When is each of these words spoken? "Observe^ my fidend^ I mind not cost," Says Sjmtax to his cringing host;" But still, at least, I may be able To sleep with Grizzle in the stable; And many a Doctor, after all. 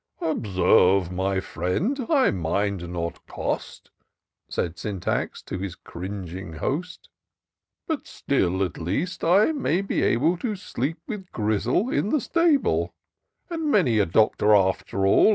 "Observe^ 0.23 1.11
my 1.11 1.37
fidend^ 1.37 2.09
I 2.09 2.31
mind 2.31 2.91
not 2.91 3.23
cost," 3.27 3.91
Says 4.49 4.71
Sjmtax 4.71 5.45
to 5.45 5.59
his 5.59 5.75
cringing 5.75 6.53
host;" 6.53 7.07
But 7.87 8.07
still, 8.07 8.63
at 8.63 8.79
least, 8.79 9.23
I 9.23 9.51
may 9.51 9.81
be 9.81 10.01
able 10.01 10.37
To 10.37 10.55
sleep 10.55 10.97
with 11.05 11.31
Grizzle 11.31 11.91
in 11.91 12.09
the 12.09 12.19
stable; 12.19 12.95
And 13.47 13.69
many 13.69 13.99
a 13.99 14.07
Doctor, 14.07 14.55
after 14.55 15.05
all. 15.05 15.29